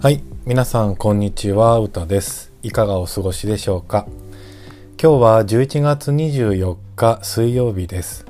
[0.00, 2.52] はい、皆さんこんにちは、うたです。
[2.62, 4.06] いかがお過ごしでしょうか？
[4.96, 8.24] 今日は11月24日水曜日です。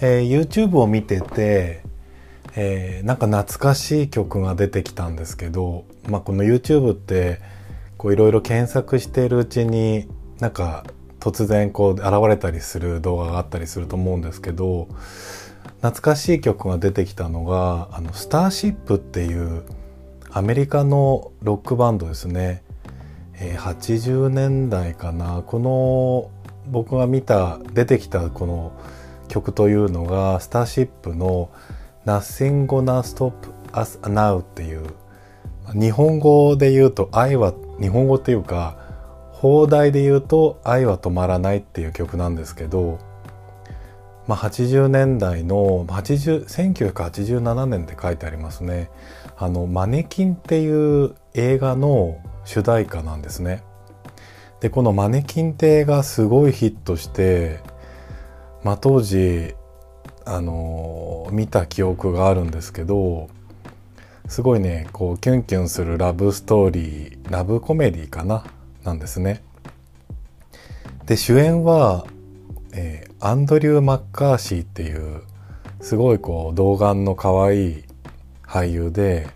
[0.00, 1.82] えー YouTube を見てて、
[2.56, 7.42] えーなんか懐かしい曲が出てきたんですけど、まあ、この YouTube って
[7.98, 10.08] こういろいろ検索しているうちに
[10.40, 10.86] なんか
[11.20, 14.88] 突然こう現れたりする動画があったりすると思うんですけど
[15.82, 19.64] 懐かしい曲が出てきたのがあのスターシップっていう
[20.36, 22.62] アメリカのロックバンドですね、
[23.40, 25.42] えー80年代かな。
[25.46, 26.30] この
[26.70, 28.72] 僕が見た出てきたこの
[29.28, 31.48] 曲というのがスターシップの
[32.04, 33.32] 「Nothing Gonna Stop
[33.72, 34.84] Us Now」っていう
[35.72, 38.76] 日本語で言うと愛は日本語っていうか
[39.32, 42.98] 放題で言うと愛は止まらないっていう曲なんですけど
[44.26, 46.44] まあ、80年代の80
[46.92, 48.90] 1987年って書いてありますね。
[49.38, 53.62] あのマネキンっていう映画の主題歌なんですね。
[54.60, 57.60] でこのマネキンって映画すごいヒットして
[58.64, 59.54] まあ当時
[60.24, 63.28] あの見た記憶があるんですけど
[64.28, 68.44] すごいねこうキュンキュンするラブストーリーラブコメディかな
[68.84, 69.42] なんですね。
[71.04, 72.06] で主演は
[72.72, 75.22] えーアンドリュー・マッカーシーっていう
[75.80, 77.84] すごいこう童顔の可愛い
[78.46, 79.28] 俳優で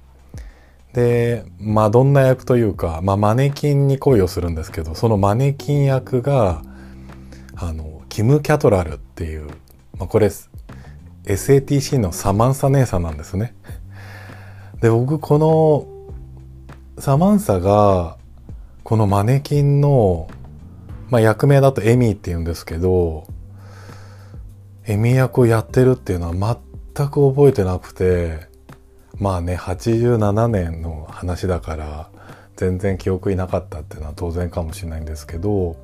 [0.93, 6.63] でマドンナ役というか、まあ、マネキンに恋をするんですけどそのマネキン役が
[7.55, 9.47] あのキム・キャトラルっていう、
[9.97, 10.31] まあ、これ
[11.25, 13.55] SATC のサマンサ姉さんなんですね。
[14.81, 15.39] で僕こ
[16.97, 18.17] のサマンサが
[18.83, 20.29] このマネキンの
[21.11, 23.27] まあ、役名だとエミーって言うんですけど
[24.87, 26.61] エミー役をやってるっていうのは
[26.95, 28.49] 全く覚えてなくて
[29.21, 32.11] まあね87年の話だから
[32.57, 35.77] 全然記憶になかったっていうのは当然かもしれないんですけど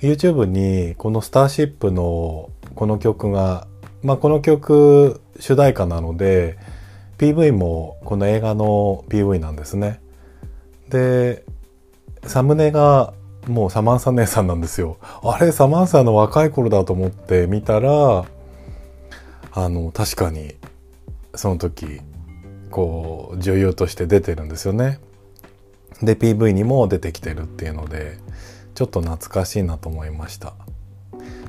[0.00, 3.66] YouTube にこの「スターシップ」のこの曲が
[4.02, 6.58] まあこの曲主題歌なので
[7.18, 10.00] PV もこの映画の PV なんですね。
[10.88, 11.44] で
[12.26, 13.14] サムネが
[13.46, 14.96] もうサマンサ姉さんなんですよ。
[15.22, 18.24] あれサマンサの若い頃だと思って見たら
[19.52, 20.56] あの確かに
[21.34, 22.00] その時
[22.74, 24.98] こう女優として出てるんですよね。
[26.02, 28.18] で PV にも出てきてるっていうので
[28.74, 30.54] ちょっと懐かしいなと思いました。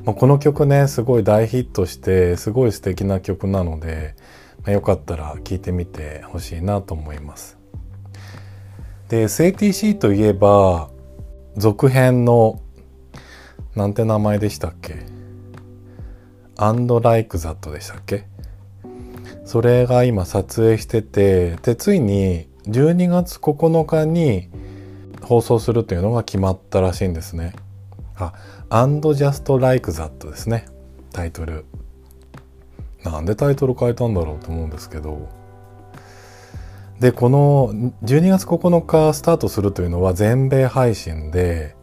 [0.03, 4.13] まあ、この曲ねすごい大ヒットしてすごい素敵な曲なので、
[4.63, 7.57] まあ、よかったら聴いてみてほしいなと思います。
[9.09, 10.91] で SATC といえば
[11.57, 12.61] 続編の
[13.75, 15.07] なんて名前でしたっけ？
[16.57, 18.27] アンドライクザットでしたっけ？
[19.45, 24.49] それが今撮影しててでついに12月9日に
[25.21, 27.53] 放送するというのが決まったらしいんですね。
[28.17, 28.33] あ
[28.69, 30.65] アンドジャストライクザットですね。
[31.13, 31.65] タイトル。
[33.03, 35.29] なんでタイトル変えたんだろうと思うんですけど。
[36.99, 37.73] でこの
[38.03, 41.75] 12月9日スタートするというのは全米配信で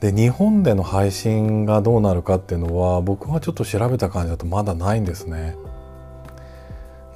[0.00, 5.56] で日本での配信がどうなるかっていうのは僕がちょっと調べた感じだとまだないんですね。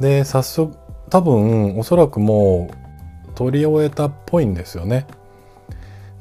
[0.01, 0.77] で早速
[1.11, 2.71] 多分おそらくも
[3.29, 5.07] う撮り終えたっぽいんですよね。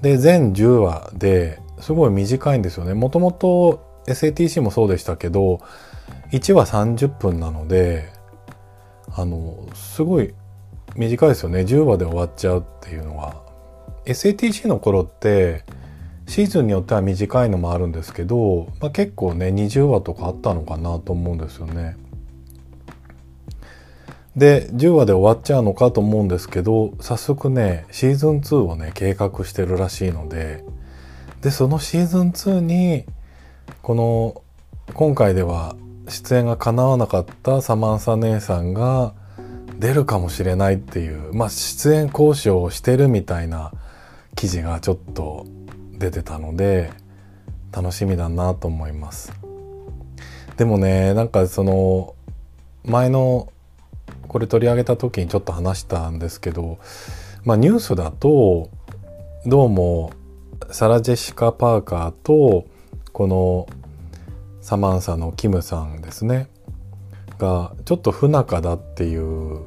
[0.02, 2.94] で全10話ですごい短いんですよね。
[2.94, 5.60] もともと SATC もそうでしたけど
[6.32, 8.10] 1話30分なので
[9.12, 10.34] あのすごい
[10.96, 13.42] 短いですよね10話で終わっちゃうっていうのは
[14.06, 15.64] SATC の頃って
[16.28, 21.98] シーズンによっては短いのもあるんですけど、まあ、結構ね20話とかあったのかなと思うんですよね。
[24.40, 30.64] で10話で終わっちゃうのかと思うんですけど早速ねシーズン2をね計画してるらしいので
[31.42, 33.06] でそのシーズン2に
[33.82, 34.42] この
[34.94, 35.76] 今回では
[36.08, 39.14] 出演が叶わなかったサマンサ姉さんが
[39.78, 43.74] 出るかもしれないっていうまあ出演交渉をしてるみたいな
[44.36, 45.48] 記事がちょっと
[45.98, 46.92] 出てたので
[47.74, 49.34] 楽しみだなと思います。
[50.56, 52.16] でもねなんかその
[52.86, 53.52] 前の
[54.30, 56.78] これ取り上げた時にちょっと話したんですけど
[57.44, 58.70] まあニュースだと
[59.46, 60.14] どうも
[60.72, 62.66] サラ・ジェシカ・パーカーと
[63.12, 63.68] この
[64.62, 66.48] サマンサのキムさんですね
[67.40, 69.66] がちょっと不仲だっていう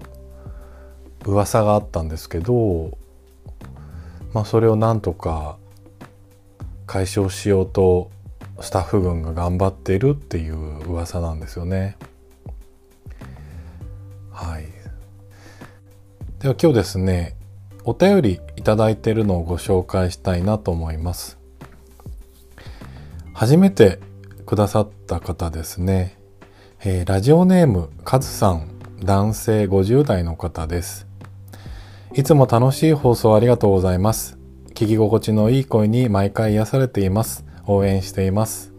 [1.27, 2.97] 噂があったんですけど
[4.33, 5.57] まあそれをなんとか
[6.87, 8.11] 解消しようと
[8.61, 10.57] スタッフ軍が頑張っているっていう
[10.89, 11.97] 噂なんですよね。
[14.33, 14.67] はい。
[16.41, 17.37] では今日ですね、
[17.85, 21.39] お便りいただいているのをご紹介したいなと思います。
[23.35, 24.01] 初めて
[24.47, 26.19] くださった方ですね。
[26.85, 28.69] えー、ラジオネーム、カズさん、
[29.05, 31.07] 男性50代の方です。
[32.15, 34.39] いつも楽しい放送ありがとうございます。
[34.75, 37.45] 聞き心地のいい声に毎回癒されています。
[37.67, 38.73] 応援しています。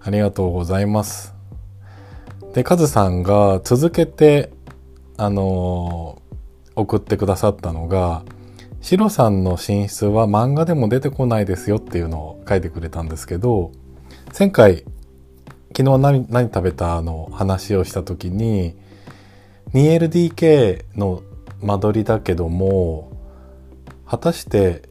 [0.00, 1.37] ありがとうございます。
[2.52, 4.50] で、カズさんが続けて、
[5.16, 8.24] あのー、送ってくださったのが、
[8.80, 13.72] シロさんの寝室は漫画でも出てこないですよっていうのを書いてくれたんですけど、
[14.38, 14.84] 前回、
[15.76, 18.76] 昨日何何食べたの話をした時に、
[19.74, 21.22] 2LDK の
[21.62, 23.12] 間取りだけども、
[24.06, 24.88] 果たして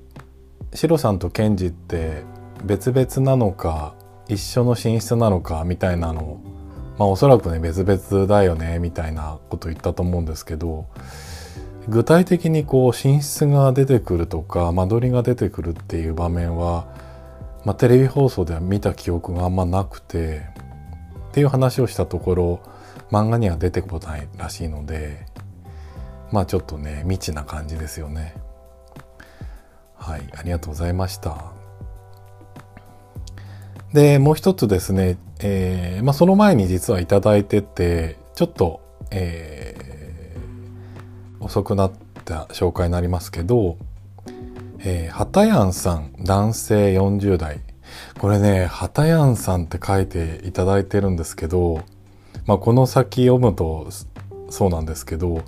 [0.74, 2.24] シロさんとケンジって
[2.64, 3.96] 別々なのか
[4.28, 6.57] 一緒の寝室なのかみたいなのを
[6.98, 10.88] まあおそらくね別々だよねみたいなこと言ったと思うんですけど
[11.88, 16.88] 具体的にこう寝室が出てくるとか間取りが出てくるっていう場面は、
[17.64, 20.42] まあ、テレビ放送では見た記憶があんまなくて
[21.30, 22.60] っていう話をしたところ
[23.12, 25.26] 漫画には出てこないらしいので
[26.32, 28.36] まあちょっとね未知な感じですよね。
[29.96, 31.57] はいありがとうございました。
[33.94, 38.82] で、もう一つですね、えー、まあ、その前に実はいただいてて、ちょっと、
[39.12, 41.92] えー、遅くなっ
[42.26, 43.78] た紹介になりますけど、
[44.80, 47.62] えー、はたやんさん、男性40代。
[48.20, 51.82] これね、はたやんさんって書いていただいてるんですけど、
[52.46, 53.88] まあ、この先読むと
[54.50, 55.44] そうなんですけど、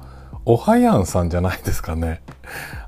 [0.46, 2.22] おはやんさんじゃないですかね。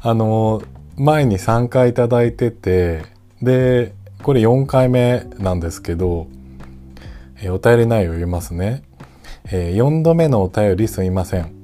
[0.01, 0.61] あの、
[0.97, 3.03] 前に3回いただいてて、
[3.41, 6.27] で、これ4回目なんですけど、
[7.41, 8.83] えー、お便り内容を読みますね、
[9.51, 11.61] えー、4度目のお便りすみません。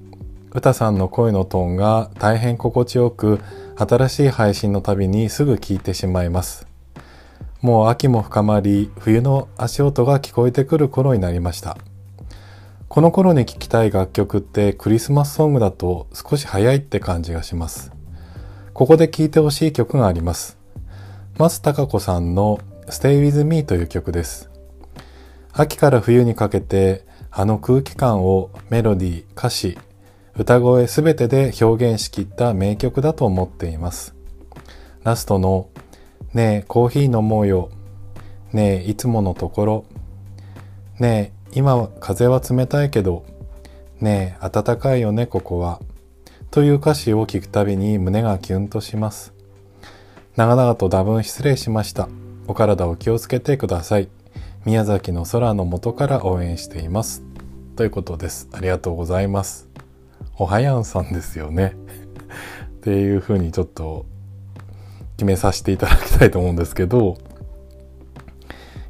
[0.52, 3.40] 歌さんの声のトーンが大変心地よく、
[3.76, 6.66] 新しい配信のたびにすぐ聞いてしまいます。
[7.62, 11.78] もう秋も深まり、冬の足音が聞こえてくる頃になりました。
[12.88, 17.92] この頃に聴きたい楽曲ってクリスマスソングだと少し早いって感じがします。
[18.74, 20.57] ここで聴いてほしい曲があります。
[21.40, 22.58] 松たか子さんの
[22.88, 24.50] Stay With Me という曲です。
[25.54, 29.78] 秋から冬にかけてあの空気感をメロディー、歌詞、
[30.36, 34.16] 歌声すべてで表現しきった名曲だと思っています。
[35.04, 35.70] ラストの
[36.34, 37.70] ねえコーヒー飲もうよ。
[38.52, 39.86] ねえいつものところ。
[40.98, 43.26] ねえ今風は冷たいけど。
[44.02, 45.82] ねえ暖かいよねここは。
[46.50, 49.37] という歌詞を聞くたびに胸がキュンとします。
[50.38, 52.10] 長々と多分失礼しました。
[52.46, 54.08] お体を気をつけてください。
[54.66, 57.24] 宮崎の空の元から応援しています。
[57.76, 58.48] ということです。
[58.52, 59.68] ありがとうございます。
[60.38, 61.74] おはやんさんですよね。
[62.70, 64.06] っていうふうにちょっと
[65.18, 67.18] 決めさせていただきたいと思うんですけど、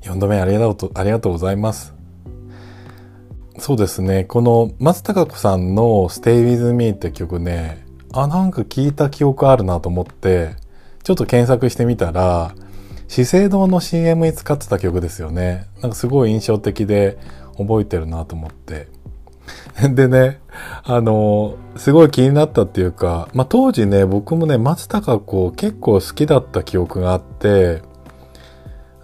[0.01, 1.93] 4度目ありがとうありがとうございます。
[3.57, 4.25] そうですね。
[4.25, 10.66] この松たか子さんの Stay With Me って曲ね、あ、なんか聞いた記憶あるなと思って、
[11.07, 12.53] ちょっと検索してみたら、
[13.07, 15.69] 資生堂の CM に使ってた曲ですよね。
[15.81, 17.17] なんかすごい印象的で
[17.57, 18.89] 覚えてるなと思って。
[19.95, 20.41] でね、
[20.83, 27.83] あの、すごい気になったっていうか、まあ、当時ね、僕もね、松たか子結構好きだった記憶があって、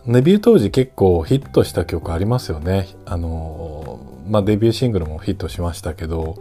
[0.06, 2.89] デビュー当時結構ヒットした曲ありますよね。
[3.06, 6.36] あの、まあ、デビューシングルもヒットしましたけど、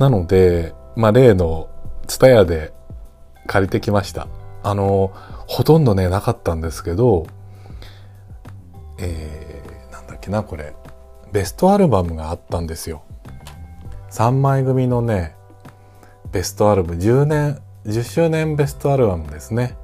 [0.00, 1.68] なので、まあ、例の
[2.08, 2.72] ツタヤで
[3.46, 4.26] 借りてきました。
[4.66, 5.12] あの、
[5.46, 7.28] ほとんどね、なかったんですけど、
[8.98, 10.74] えー、なんだっけな、これ。
[11.30, 13.04] ベストアルバムがあったんですよ。
[14.10, 15.36] 3枚組のね、
[16.32, 19.76] ベストアルバム、10年、10周年ベストアルバムですね。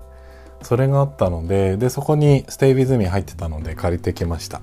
[0.62, 4.62] それがあったので、で、そこにステイビズミ入ってたので借りてきました。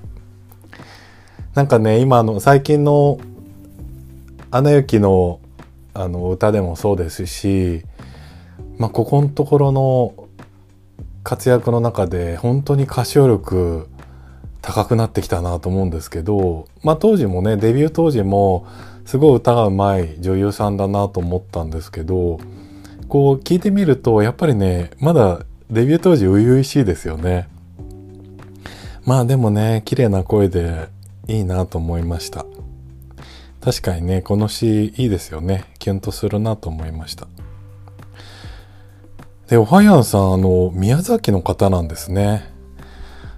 [1.54, 3.16] なんかね、今の最近の
[4.50, 5.40] アナ雪の
[5.94, 7.86] あの歌でもそうですし、
[8.80, 10.14] まあ、ここのところの
[11.22, 13.86] 活躍の中で本当に歌唱力
[14.62, 18.66] 高くなってきたなと思うんですけど、まあ当時もね、デビュー当時も
[19.04, 22.40] すごい歌が上手い女優さんだなと思ったんですけど、
[23.06, 27.50] こう聞いてみるとやっぱりね、まだデビュー当時初々しいですよね。
[29.04, 30.88] まあでもね、綺麗な声で
[31.28, 32.46] いいなと思いました。
[33.60, 35.66] 確かにね、この詩いいですよね。
[35.78, 37.28] キュンとするなと思いました。
[39.50, 42.50] で、おはやんさん、あの、宮崎の方なんですね。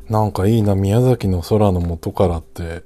[0.09, 2.83] なんかいいな、宮崎の空の元からって。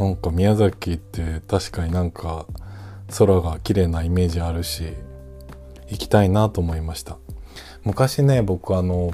[0.00, 2.46] なんか宮崎って確かになんか
[3.18, 4.94] 空が綺麗なイメージあるし
[5.88, 7.18] 行きたいなと思いました
[7.84, 9.12] 昔ね僕あの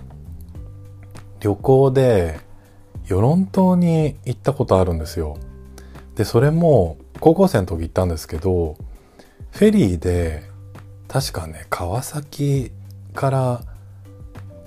[1.40, 2.38] 旅行で
[3.06, 5.38] 与論島に行ったことあるんですよ
[6.14, 8.76] でそれも高校生の時行ったんですけど
[9.50, 10.44] フェリーで
[11.08, 12.70] 確かね川崎
[13.16, 13.62] から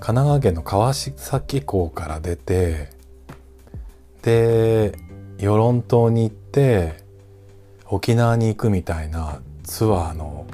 [0.00, 2.90] 奈川県の川崎港から出て
[4.22, 4.92] で
[5.38, 7.02] 与論島に行って
[7.86, 10.46] 沖縄に行くみたいなツアーの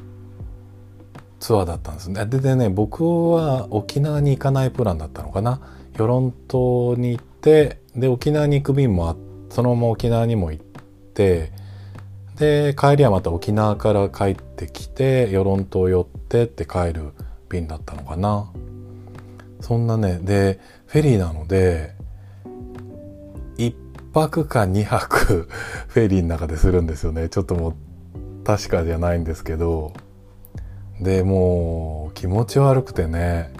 [1.41, 2.27] ツアーだったんですね。
[2.27, 5.61] ででね僕は沖縄に行かないプランだったのかな。
[5.95, 9.17] 与論島に行ってで沖縄に行く便もあ
[9.49, 10.65] そのまま沖縄にも行っ
[11.15, 11.53] て
[12.37, 17.13] で帰りはまた沖縄から帰ってきて与論島寄ってって帰る
[17.49, 18.51] 便だったのかな。
[19.61, 21.95] そんなねでフェリーなので
[23.57, 23.75] 1
[24.13, 25.49] 泊か2泊
[25.89, 27.29] フェリーの中でするんですよね。
[27.29, 27.75] ちょっともう
[28.45, 29.93] 確かじゃないんですけど。
[31.01, 33.53] でもう気持ち悪くてね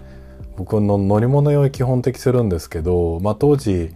[0.57, 3.95] 僕の乗り物用意基本的するんですけど、まあ、当時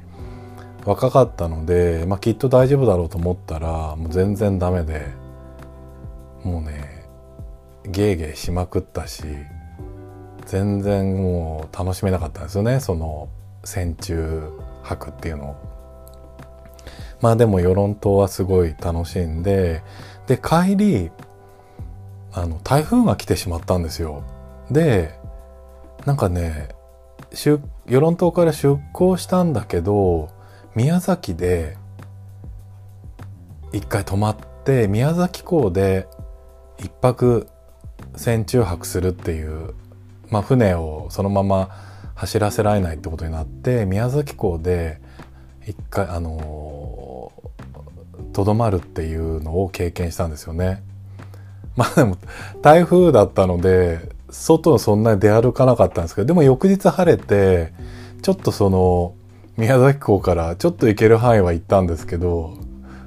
[0.84, 5.06] 若かったので、まあ、きっと大丈夫だろうと思ったらもう全然ダメで
[6.44, 7.06] もうね
[7.86, 9.24] ゲーゲーしまくったし
[10.46, 13.28] 全然もう楽しめなかったんですよねその
[13.64, 14.50] 戦中
[14.82, 15.56] 泊っていうのを。
[17.20, 19.82] まあでも与論島はすごい楽しんで
[20.26, 21.10] で帰り
[22.32, 24.24] あの台風が来てしまったんですよ。
[24.70, 25.18] で
[26.06, 26.68] なんかね
[27.32, 30.30] 与論島から出港したんだけど
[30.74, 31.76] 宮崎で
[33.72, 36.08] 一回泊まって宮崎港で
[36.78, 37.46] 一泊
[38.16, 39.74] 船中泊するっていう、
[40.30, 41.70] まあ、船をそのまま
[42.14, 45.00] 走らせられないってことになって宮崎港で
[45.66, 47.32] 一回あの
[48.32, 50.82] とどまるっていうのを経験したんですよね。
[51.76, 52.16] まあでも
[52.62, 57.72] 台風だったので外そんなに出歩かなかったんですけどでも翌日晴れて
[58.22, 59.14] ちょっとその
[59.56, 62.58] 宮崎港からちょっと行ける範囲は行ったんですけど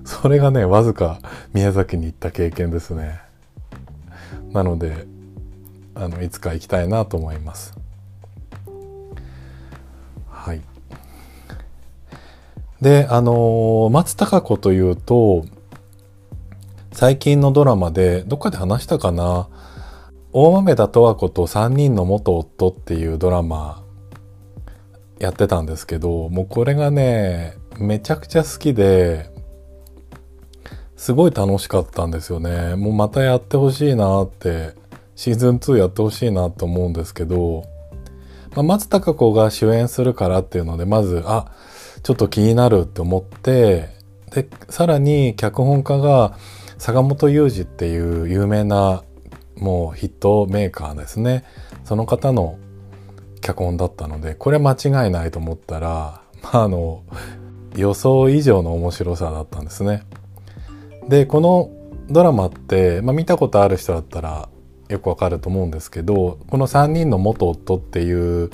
[0.05, 1.19] それがねわずか
[1.53, 3.19] 宮崎に行った経験ですね
[4.51, 5.07] なので
[5.95, 7.77] あのいつか行きたいなと思います。
[10.29, 10.61] はい。
[12.81, 15.45] であの松たか子というと
[16.91, 19.47] 最近のドラマでどっかで話したかな？
[20.35, 23.83] 大豆田十和子と3人の元夫っていうドラマ
[25.19, 29.29] やってたんですけど、もうこれがね、めちゃくちゃ好きで、
[30.97, 32.75] すごい楽しかったんですよね。
[32.75, 34.73] もうまたやってほしいなって、
[35.15, 37.65] シーズン2やってほしいなと思うんですけど、
[38.55, 41.51] まあ、松たか子が主演するからっていうので、まず、あ、
[42.03, 43.89] ちょっと気になるって思って、
[44.31, 46.37] で、さらに脚本家が
[46.77, 49.03] 坂本雄二っていう有名な
[49.57, 51.45] もうヒットメーカーですね。
[51.83, 52.57] その方の
[53.41, 57.03] 脚本だったのでこれ間違いないと思ったら、まあ、あの
[57.75, 60.03] 予想以上の面白さだったんですね。
[61.07, 61.69] でこの
[62.09, 64.49] ドラマって、まあ、見たことある人だったら
[64.89, 68.51] よくわかると思うんですけどこの3人の元夫っていう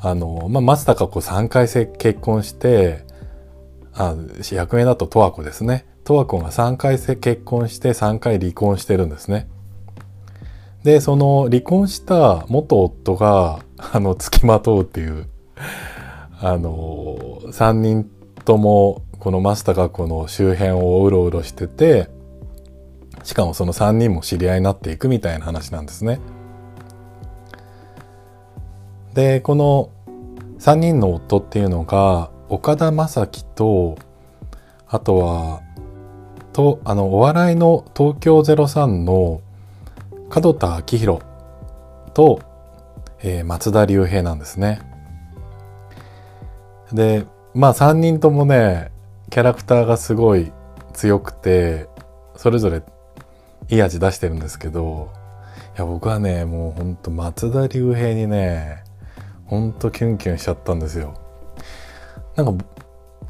[0.00, 3.04] あの、まあ、松たか子3回結婚して
[3.94, 4.14] あ
[4.52, 9.48] 役名だと十和子ですね十和子が3回結婚して3回離婚してるんですね。
[10.84, 15.28] でその離婚した元夫があの、付きまとうっていう、
[16.40, 18.10] あの、三人
[18.44, 22.08] とも、このマスタカコの周辺をうろうろしてて、
[23.28, 26.18] しかもその三人も知り合いになっていくみたいな話なんですね。
[29.12, 29.90] で、この
[30.58, 33.98] 三人の夫っていうのが、岡田将生と、
[34.86, 35.60] あとは、
[36.54, 39.42] と、あの、お笑いの東京03の
[40.34, 41.20] 門田明宏
[42.14, 42.40] と、
[43.20, 44.80] えー、松田龍平なんですね。
[46.94, 48.90] で、まあ3人ともね、
[49.28, 50.50] キャラクターがすごい
[50.94, 51.90] 強くて、
[52.34, 52.82] それぞれ
[53.70, 55.12] いい味出してるんですけど、
[55.76, 58.84] いや僕はね、もうほんと松田龍平にね、
[59.46, 61.14] ほんとキュンキュンしちゃったんですよ。
[62.36, 62.64] なんか、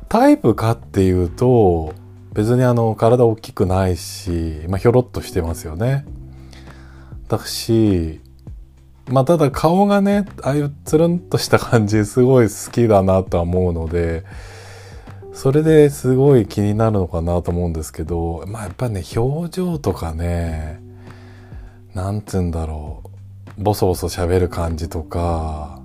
[0.08, 1.94] タイプかっていうと、
[2.32, 6.04] 別にあの、体大きくないし、まあ、ひょろっとしてますよね。
[7.28, 8.20] だし、
[9.10, 14.24] まあただ顔がねああいうつるんとした感じすごい好きだなとは思うので
[15.38, 20.80] それですごい気になるのかなと思うんですけどまあやっぱね表情とかね
[21.94, 23.04] なんつうんだろ
[23.56, 23.62] う。
[23.62, 25.80] ボソボソ喋る感じとか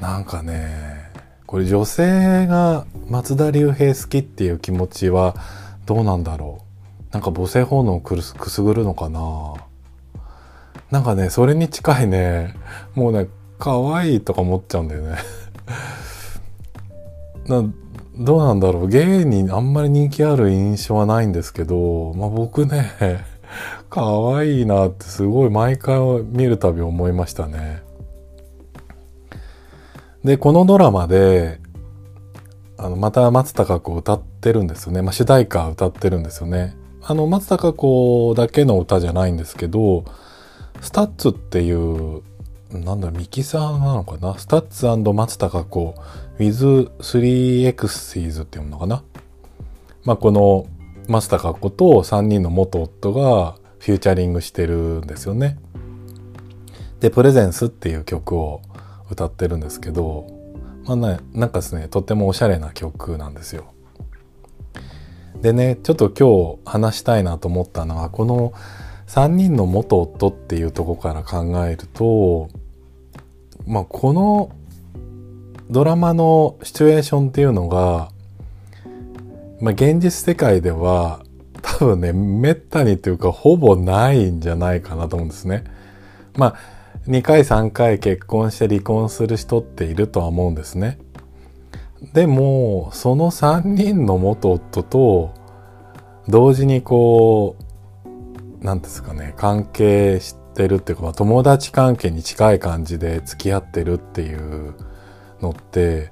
[0.00, 1.12] なんかね
[1.46, 5.36] これ女性が松田龍平好きっていう気持ちは
[5.86, 6.64] どうなんだろ
[7.12, 7.14] う。
[7.14, 9.54] なんか母性本能をくすぐるのかな。
[10.90, 12.56] なんかね、それに近いね、
[12.96, 13.28] もうね、
[13.60, 15.16] 可愛いとか思っちゃうんだよね。
[17.46, 17.62] な
[18.18, 22.92] どうなんだろうゲイにあんまり人気ある印象はないんですけど、まあ僕ね、
[23.90, 24.02] 可
[24.34, 27.82] 愛いなってすごい毎回見るたび思いましたね。
[30.24, 31.60] で、このドラマで、
[32.78, 35.02] あの、また松たか子歌ってるんですよね。
[35.02, 36.74] まあ主題歌歌ってるんですよね。
[37.02, 40.04] あの、松たか子だけの歌じゃないんですけど、
[40.80, 42.22] STUTS っていう
[42.72, 44.38] なんだミキサーなのかな？
[44.38, 45.94] STUTS 松たか子
[46.38, 49.02] with 3exes っていうのかな？
[50.04, 50.66] まあこの
[51.08, 55.58] 松たか子と3人の元夫がフューチャリングしてるんですよね。
[57.00, 58.62] で、プレゼンスっていう曲を
[59.10, 60.26] 歌ってるんですけど、
[60.84, 63.66] まあね、なんかですね、とってもおしゃれな曲なんですよ。
[65.42, 68.52] でね、ちょっと今日話したいなと思ったのは、この
[69.06, 72.48] 3人の元夫っていうとこから考えると、
[73.66, 74.50] まあ、この
[75.70, 78.10] ドラマのシチュエーションっていうのが、
[79.60, 81.20] まあ、現実世界では
[81.62, 85.64] 多分ね、めったにというかほぼないんじゃないかなと思うんですね。
[86.36, 86.56] まあ、
[87.08, 90.98] 2回3回結婚して離婚する人っているとは思うんですね。
[92.12, 95.34] でも、その3人の元夫と
[96.28, 97.56] 同時にこ
[98.60, 104.74] う、なんですかね、関係してるっていうか、友達関係に近い感じで付き合ってるっていう
[105.40, 106.10] のって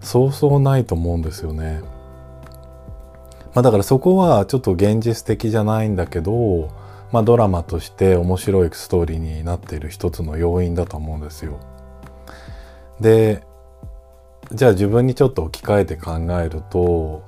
[0.00, 1.82] そうそうないと思うんですよね。
[3.54, 6.70] まあだからそこはちょっと現実的じゃないんだけど、
[7.12, 11.58] まあドラマとして面白いストーリーになっている一つの要因だと思うんですよ。
[13.00, 13.42] で、
[14.52, 17.22] じゃあ自分にちょっと置き換えて考えると、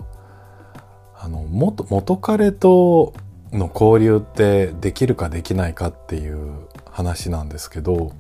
[1.19, 3.15] あの、元、元彼と
[3.53, 8.13] の交流ってできるかできないかっていう話なんですけど、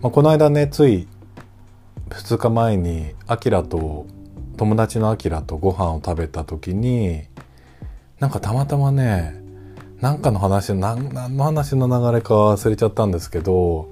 [0.00, 1.08] まあ、この間ねつい
[2.10, 4.06] 2日前にアキラと
[4.56, 7.24] 友達のアキラとご飯を食べた時に
[8.18, 9.40] なんかたまたまね
[10.00, 13.88] なんかの話何の話の流れか忘れちゃったんですけど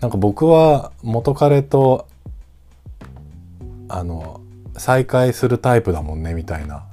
[0.00, 2.08] なんか僕は元彼と
[3.88, 4.40] あの
[4.76, 6.86] 再会するタイプだもんねみたいな。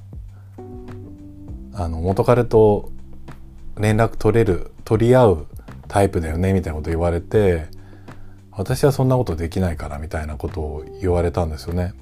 [1.79, 2.91] あの元彼と
[3.77, 5.47] 連絡取れる取り合う
[5.87, 7.67] タイプだよねみたいなこと言われて
[8.59, 11.93] 私はそんなことできないからみたいなことを言われたんですよね。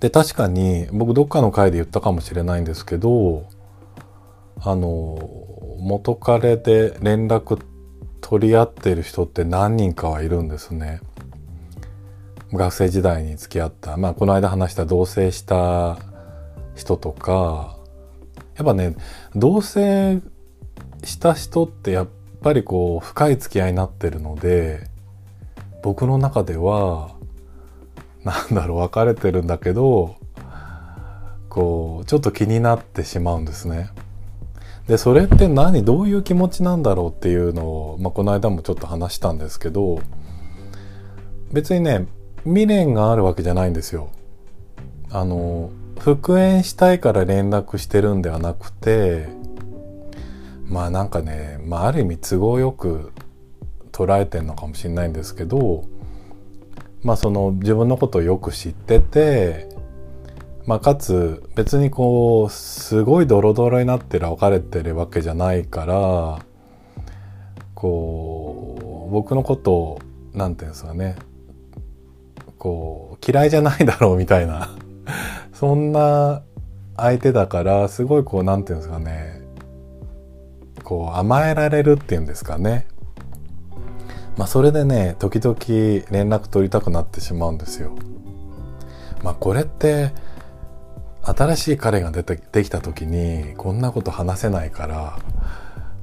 [0.00, 3.44] で確かに僕どっかの回で言ったかもしれないんですけど
[4.58, 5.18] あの
[5.78, 7.60] 元彼で連絡
[8.22, 11.00] 取り合ってる人って何人かはいるんですね。
[12.50, 15.98] 学生時代に付き合ったまあこの間話した同棲した
[16.74, 17.76] 人とか
[18.56, 18.96] やっぱね
[19.36, 20.22] 同棲
[21.04, 22.08] した人ってやっ
[22.40, 24.86] ぱりこう深い付き合いになってるので
[25.82, 27.16] 僕の中では
[28.24, 30.16] なんだろう別れてるんだけど
[31.48, 33.90] こうちょっと気になってしまうんですね。
[34.86, 40.00] でそれって何どういう気持ちなんだろうっていうのを、まあ、この間もちょっと話したんですけど
[41.52, 42.06] 別にね
[42.44, 44.10] 未練があるわけじゃないんですよ。
[45.10, 49.28] あの復縁したいから連絡してるんではなくて
[50.68, 53.12] まあなんかね、まあ、ある意味都合よく
[53.90, 55.84] 捉えてんのかもしれないんですけど
[57.02, 59.68] まあその自分のことをよく知ってて
[60.66, 66.44] まあかつ別にこうすごいドロドロになってる別れてるわけじゃないから
[67.74, 69.98] こう僕のことを
[70.34, 71.16] 何て言うんですかね
[72.58, 74.70] こう嫌いじゃないだろうみたいな
[75.54, 76.42] そんな
[76.96, 79.37] 相手だからすごいこう何て言うんですかね
[80.88, 82.86] こう甘えられるっていうんですかね
[84.38, 85.54] まあそれでね時々
[86.10, 87.94] 連絡取りたくなってしまうんですよ
[89.22, 90.14] まあこれって
[91.22, 95.18] 新しい彼が出てできた時にこんなこと話せないから、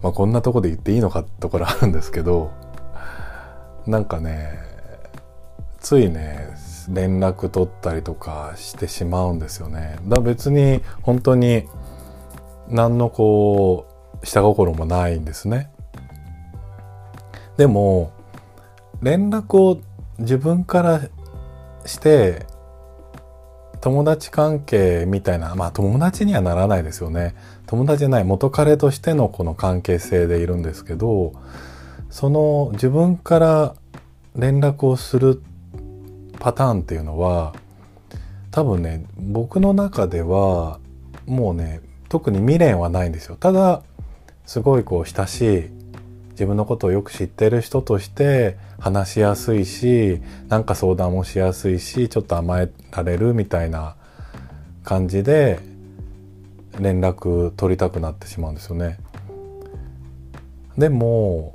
[0.03, 2.51] まあ、こんなとこで言っていいのかってところあるんですけど
[3.87, 4.51] なんかね
[5.79, 6.49] ついね
[6.89, 9.97] 連絡取ったりとかしてしまうんですよね。
[10.07, 11.67] だ別に本当に
[12.69, 13.94] 何のこう
[14.25, 15.69] 下心もないんですね。
[17.57, 18.11] でも
[19.01, 19.79] 連絡を
[20.19, 21.01] 自分から
[21.85, 22.45] して
[23.81, 27.35] 友達関係みたいなまあ友達にはならないですよね
[27.67, 31.33] 友達じゃない元彼としてのこの関係性でいるんですけど
[32.09, 33.75] その自分から
[34.35, 35.41] 連絡をする
[36.39, 37.53] パターンっていうのは
[38.51, 40.79] 多分ね僕の中では
[41.25, 43.83] もうね特に未練はないんですよただ
[44.45, 45.69] すごいこう親しい
[46.31, 53.95] 自分のことをよく知ってる人として話しやすいしなんか相談もしやすいしちょっと甘えられるみたいな
[54.83, 55.59] 感じで
[56.79, 58.99] 連絡取りたくなってしまうんですよね。
[60.77, 61.53] でも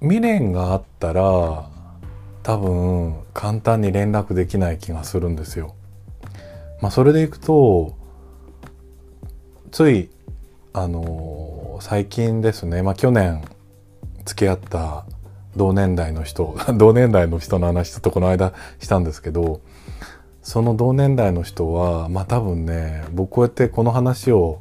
[0.00, 1.68] 未練があったら
[2.42, 5.74] 多分簡単に連絡できない気がするんですよ。
[6.80, 7.96] まあそれでいくと
[9.70, 10.08] つい
[10.72, 13.42] あの最近ですねまあ去年
[14.24, 15.04] 付き合った
[15.56, 19.60] 同年代の人 同年代の人の話ちょっとこの間したんですけど
[20.42, 24.60] その同年代の人はまあ多分ね僕こうやってこの話を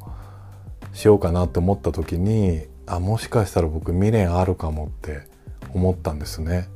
[0.94, 5.28] しようかなって思った時にあもしかしたら僕未練あるかもって
[5.74, 6.68] 思ったんですね。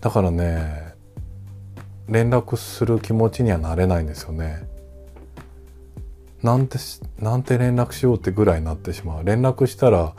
[0.00, 0.94] だからね
[2.08, 4.66] 連絡する気持ちにはなれないんですよね。
[6.42, 6.78] なんて
[7.18, 10.14] なんて連絡しようってぐらいになってしまう連絡したら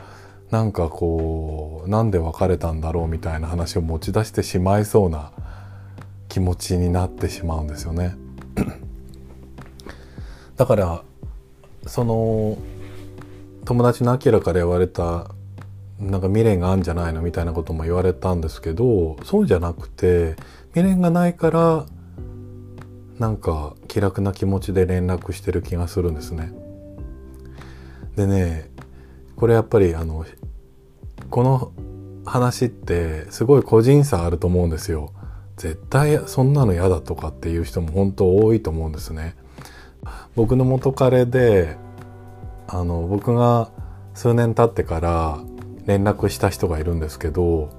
[0.52, 5.32] なんかこうなんで別れたんだろうみたいな話を持ち出してしまいそうな
[6.28, 8.16] 気持ちになってしまうんですよね。
[10.58, 11.04] だから
[11.86, 12.58] その
[13.66, 15.32] 友達のアキラから言われた
[16.00, 20.36] なんか未練があるんじゃないのみたいなことも言われたんですけどそうじゃなくて
[20.74, 21.86] 未練がないから
[23.20, 26.54] なんか気楽な気持ちで連絡してる気がするんですね。
[28.16, 28.70] でね
[29.36, 30.26] これやっぱりあの
[31.30, 31.72] この
[32.26, 35.14] 話ってすごい個人差あると思うんですよ。
[35.58, 39.36] 絶対そんなの嫌だとかっていう人も本当多いと思うんですね。
[40.36, 41.76] 僕の元彼で
[42.68, 43.70] あの僕が
[44.14, 45.40] 数年経ってから
[45.86, 47.70] 連絡した人がいるんですけど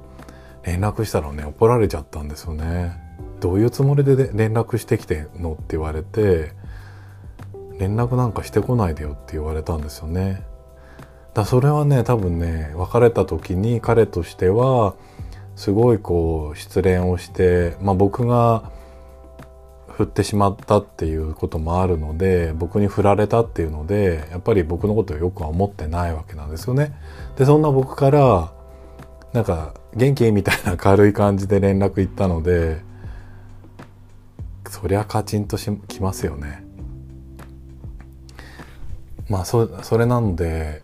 [0.64, 3.09] 連絡したらね怒られちゃったんですよね。
[3.40, 6.52] どういうつもりで連絡してきてんのって言われて
[7.78, 10.42] 連絡なんかしてこないでよって言われたんですよね。
[11.32, 14.94] だそれはね多分ね別れた時に彼としては
[15.56, 18.70] すごいこう失恋をして、まあ、僕が
[19.88, 26.94] 振ってしまったっていうこともあるので僕に振られたっていうのでやっぱり僕のことをよくは思ってないわけなんですよね。
[27.36, 28.52] でそんな僕から
[29.32, 30.32] なんか元気？
[30.32, 32.82] みたいな軽い感じで連絡行ったので
[34.70, 36.62] そりゃカチンとしきますよね。
[39.28, 40.80] まあそそれなので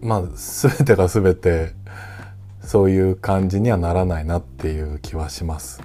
[0.00, 1.72] まあ全てが全て
[2.62, 5.82] そういう感じにはならないなっていう気はします。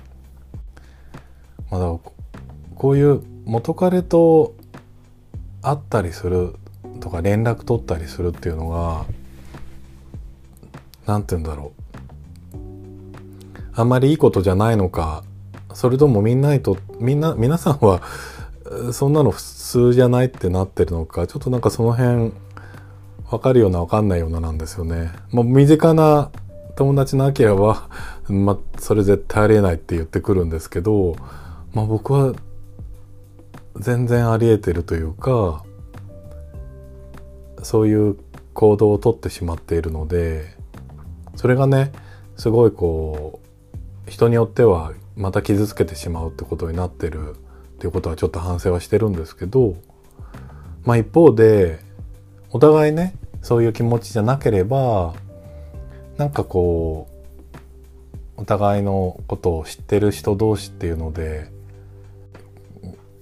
[1.71, 1.85] まだ
[2.75, 4.53] こういう元彼と
[5.63, 6.55] 会ったりする
[6.99, 9.05] とか連絡取ったりするっていうのが
[11.07, 11.71] 何て言うんだろ
[12.53, 12.57] う
[13.73, 15.23] あんまりいいことじゃないのか
[15.75, 18.01] それともみんなにとみんな皆さんは
[18.93, 22.31] そんなの普通じゃないってなってるのかちょっとなんかその辺
[23.29, 25.11] 分かるような分かんないようななんですよね。
[25.31, 26.31] もう身近な
[26.77, 27.89] 友達のアキラは、
[28.27, 31.15] まあ、それ絶対ありえないって言ってくるんですけど、
[31.73, 32.33] まあ、僕は
[33.77, 35.63] 全然ありえてるというか
[37.63, 38.17] そういう
[38.53, 40.55] 行動をとってしまっているので
[41.35, 41.91] それがね
[42.37, 43.41] すごいこ
[44.07, 47.35] う人によってはまた傷つけてしまうってことになってる
[47.75, 49.75] っていうことはちょっと反省はしてるんですけど
[50.83, 51.79] まあ一方で
[52.51, 55.13] お互いねそういう気持ちじゃなければ
[56.17, 61.51] なんかこうお互いのことを知ってる人同士っていうので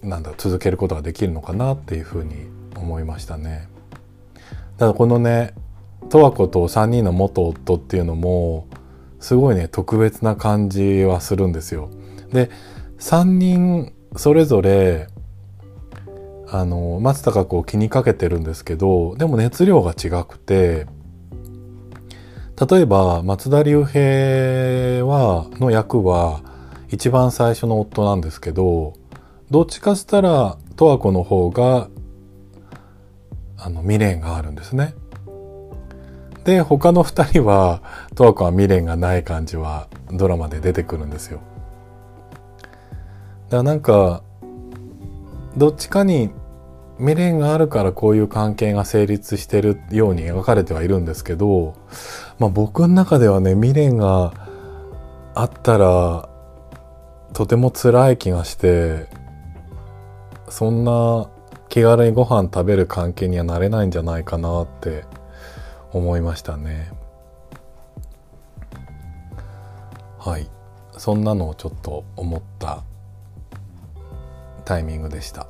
[0.02, 3.70] なんだ続けることができるのかなっていうふうに思いましたね。
[4.78, 5.54] ただこのね
[6.10, 8.68] 十和子と3人の元夫っていうのも
[9.24, 11.90] すごいね特別な感じはするんですよ。
[12.34, 12.50] で
[13.00, 15.08] 3人それぞれ
[16.50, 20.88] あの松たか子を気にかけてるんですけどでも熱量が違くて
[22.70, 26.42] 例えば松田龍平はの役は
[26.90, 28.94] 一番最初の夫なんですけど
[29.50, 31.88] どっちかしたら十和子の方が
[33.58, 34.94] あの未練があるんですね。
[36.46, 37.82] で他の2人は
[38.16, 41.40] 十和子は未練がない感じはドラマで出てくるんですよ。
[43.50, 44.24] だからなんか
[45.56, 46.32] どっちかに
[46.98, 51.76] 未練があるからこういう関係が成立してるように描かれてはいるんですけど、
[52.40, 54.34] まあ、僕の中ではね未練が
[55.36, 56.30] あったら
[57.34, 59.08] とても辛い気がして
[60.50, 61.30] そんな
[61.70, 65.06] 気軽にご飯食べる関係にはなれないんじゃないかなって
[65.94, 66.92] 思いましたね。
[70.18, 70.50] はい。
[70.98, 72.84] そんなのをちょっと思った
[74.66, 75.48] タイミングでした。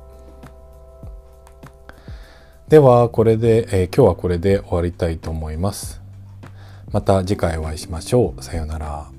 [2.68, 6.02] ではこれで、えー、今日はこれで終わりたいと思います。
[6.90, 8.42] また次回お会いしましょう。
[8.42, 9.13] さようなら。